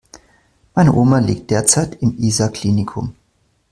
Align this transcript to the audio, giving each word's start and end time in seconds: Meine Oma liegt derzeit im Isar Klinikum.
Meine 0.73 0.93
Oma 0.93 1.19
liegt 1.19 1.51
derzeit 1.51 2.01
im 2.01 2.17
Isar 2.17 2.49
Klinikum. 2.49 3.13